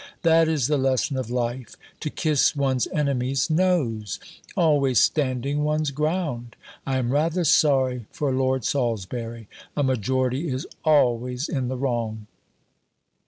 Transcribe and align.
That 0.23 0.47
is 0.47 0.65
the 0.65 0.79
lesson 0.79 1.15
of 1.15 1.29
life, 1.29 1.75
to 1.99 2.09
kiss 2.09 2.55
one's 2.55 2.87
enemy's 2.87 3.51
nose, 3.51 4.17
always 4.57 4.99
standing 4.99 5.63
one's 5.63 5.91
ground. 5.91 6.55
I 6.87 6.97
am 6.97 7.11
rather 7.11 7.43
sorry 7.43 8.07
for 8.11 8.31
Lord 8.31 8.65
Salisbury. 8.65 9.47
A 9.77 9.83
majority 9.83 10.49
is 10.49 10.65
always 10.83 11.47
in 11.47 11.67
the 11.67 11.77
wrong. 11.77 12.25